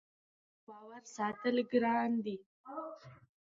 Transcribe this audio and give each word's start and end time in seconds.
د 0.03 0.03
خلکو 0.07 0.61
باور 0.67 1.03
ساتل 1.15 1.55
ګران 1.71 2.11
دي 2.25 2.35